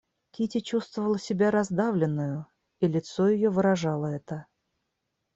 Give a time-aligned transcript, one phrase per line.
[0.31, 2.45] Кити чувствовала себя раздавленною,
[2.79, 4.47] и лицо ее выражало это.